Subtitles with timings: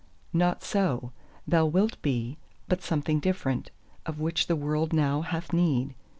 [0.33, 1.11] Not so;
[1.45, 3.69] thou wilt be; but something different,
[4.03, 5.93] of which the World now hath need.